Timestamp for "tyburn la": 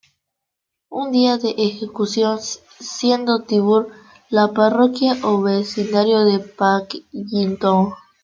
3.43-4.51